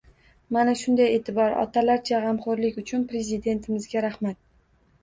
Mana 0.55 0.71
shunday 0.79 1.11
eʼtibor, 1.17 1.53
otalarcha 1.65 2.23
gʻamxoʻrlik 2.25 2.81
uchun 2.85 3.05
Prezidentimizga 3.13 4.07
rahmat. 4.11 4.43